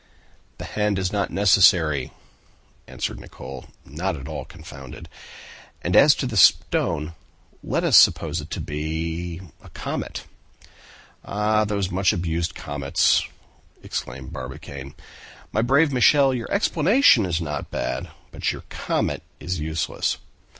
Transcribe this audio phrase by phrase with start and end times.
[0.57, 2.11] "The hand is not necessary,"
[2.87, 5.07] answered Nicholl, not at all confounded;
[5.83, 7.13] "and as to the stone,
[7.63, 10.23] let us suppose it to be a comet."
[11.23, 11.65] "Ah!
[11.65, 13.21] those much abused comets!"
[13.83, 14.95] exclaimed Barbicane.
[15.51, 20.17] "My brave Michel, your explanation is not bad; but your comet is useless.